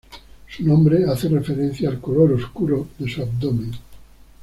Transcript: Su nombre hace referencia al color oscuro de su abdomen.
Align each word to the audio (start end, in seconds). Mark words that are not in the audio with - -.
Su 0.49 0.63
nombre 0.65 1.03
hace 1.05 1.29
referencia 1.29 1.87
al 1.87 2.01
color 2.01 2.31
oscuro 2.33 2.87
de 2.97 3.07
su 3.07 3.21
abdomen. 3.21 3.71